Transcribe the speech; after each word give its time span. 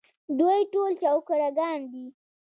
دوی 0.39 0.59
ټول 0.73 0.91
چوکره 1.01 1.49
ګان 1.57 1.79
دي. 1.91 2.05